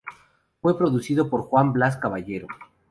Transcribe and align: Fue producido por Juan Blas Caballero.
Fue 0.61 0.75
producido 0.79 1.29
por 1.29 1.41
Juan 1.43 1.73
Blas 1.73 1.95
Caballero. 1.97 2.47